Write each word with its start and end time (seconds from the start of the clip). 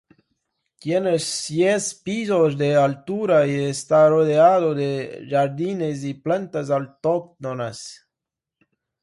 Tiene 0.83 1.19
seis 1.19 1.93
pisos 1.93 2.57
de 2.57 2.75
altura 2.75 3.45
y 3.45 3.65
está 3.65 4.09
rodeado 4.09 4.73
de 4.73 5.27
jardines 5.29 6.03
y 6.03 6.15
plantas 6.15 6.71
autóctonas. 6.71 8.07